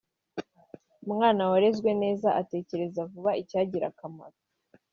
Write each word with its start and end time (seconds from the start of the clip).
umwana 1.05 1.41
warezwe 1.51 1.89
neza 2.03 2.29
atekereza 2.41 3.01
vuba 3.11 3.31
icyagira 3.41 3.85
akamaro 3.91 4.37